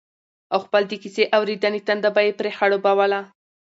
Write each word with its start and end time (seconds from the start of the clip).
او 0.53 0.59
خپل 0.65 0.83
د 0.87 0.93
کيسې 1.03 1.23
اورېدنې 1.37 1.79
تنده 1.87 2.09
به 2.15 2.21
يې 2.27 2.31
پرې 2.39 2.51
خړوبوله 2.57 3.19